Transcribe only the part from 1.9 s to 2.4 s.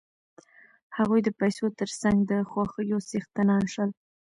څنګ د